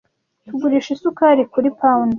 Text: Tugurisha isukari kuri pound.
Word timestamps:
Tugurisha 0.47 0.89
isukari 0.95 1.43
kuri 1.53 1.69
pound. 1.79 2.09